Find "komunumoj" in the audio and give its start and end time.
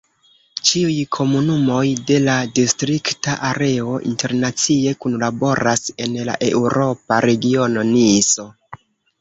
1.17-1.83